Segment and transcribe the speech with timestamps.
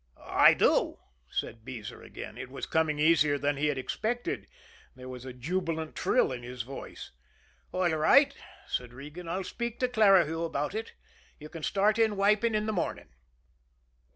[0.25, 0.97] "I do,"
[1.29, 2.35] said Beezer again.
[2.35, 4.47] It was coming easier than he had expected
[4.95, 7.11] there was a jubilant trill in his voice.
[7.71, 8.35] "All right,"
[8.65, 9.27] said Regan.
[9.29, 10.93] "I'll speak to Clarihue about it.
[11.39, 13.09] You can start in wiping in the morning."